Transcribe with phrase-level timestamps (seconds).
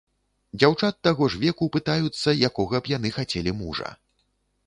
[0.61, 3.89] Дзяўчат таго ж веку пытаюцца, якога б яны хацелі мужа.